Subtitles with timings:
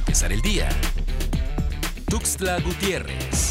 [0.00, 0.68] empezar el día.
[2.08, 3.49] Tuxtla Gutiérrez.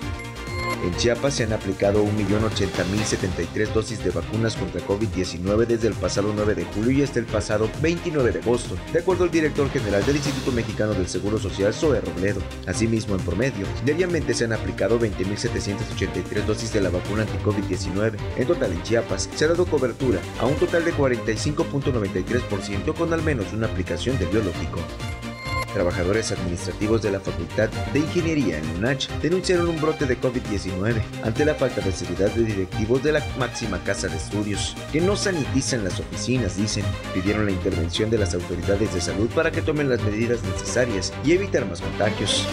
[0.83, 6.57] En Chiapas se han aplicado 1.080.073 dosis de vacunas contra COVID-19 desde el pasado 9
[6.57, 10.17] de julio y hasta el pasado 29 de agosto, de acuerdo al director general del
[10.17, 12.41] Instituto Mexicano del Seguro Social, Zoe Robledo.
[12.67, 18.17] Asimismo, en promedio, diariamente se han aplicado 20.783 dosis de la vacuna anti-COVID-19.
[18.37, 23.23] En total, en Chiapas se ha dado cobertura a un total de 45.93% con al
[23.23, 24.81] menos una aplicación del biológico.
[25.73, 31.45] Trabajadores administrativos de la Facultad de Ingeniería en UNACH denunciaron un brote de COVID-19 ante
[31.45, 35.85] la falta de seguridad de directivos de la máxima casa de estudios, que no sanitizan
[35.85, 36.85] las oficinas, dicen.
[37.15, 41.33] Pidieron la intervención de las autoridades de salud para que tomen las medidas necesarias y
[41.33, 42.47] evitar más contagios.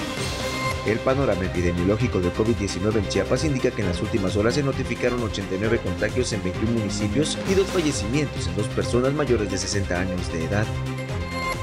[0.88, 5.22] El panorama epidemiológico de COVID-19 en Chiapas indica que en las últimas horas se notificaron
[5.22, 10.32] 89 contagios en 21 municipios y dos fallecimientos en dos personas mayores de 60 años
[10.32, 10.66] de edad.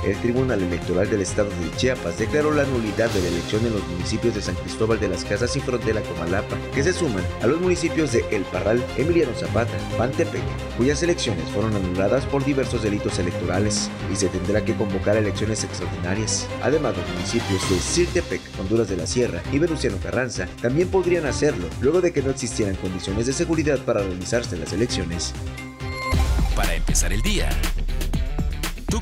[0.07, 3.87] El Tribunal Electoral del Estado de Chiapas declaró la nulidad de la elección en los
[3.89, 7.61] municipios de San Cristóbal de las Casas y Frontera Comalapa, que se suman a los
[7.61, 10.43] municipios de El Parral, Emiliano Zapata, Pantepec,
[10.77, 16.47] cuyas elecciones fueron anuladas por diversos delitos electorales y se tendrá que convocar elecciones extraordinarias.
[16.63, 21.67] Además, los municipios de Sirtepec, Honduras de la Sierra y Venustiano Carranza también podrían hacerlo,
[21.81, 25.35] luego de que no existieran condiciones de seguridad para realizarse las elecciones.
[26.55, 27.51] Para empezar el día.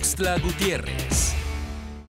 [0.04, 1.33] Tuxtla Gutiérrez.